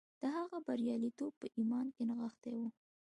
[0.21, 2.61] د هغه برياليتوب په ايمان کې نغښتی و.